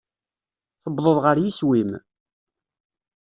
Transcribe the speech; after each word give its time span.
Tewwḍeḍ 0.83 1.17
ɣer 1.21 1.37
yiswi-m? 1.39 1.91